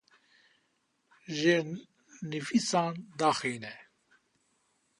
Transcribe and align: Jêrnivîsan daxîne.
Jêrnivîsan 1.39 2.93
daxîne. 3.19 3.67